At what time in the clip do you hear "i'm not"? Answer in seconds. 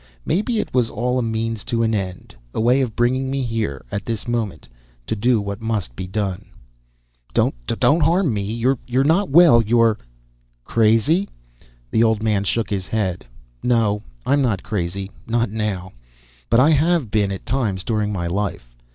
14.25-14.63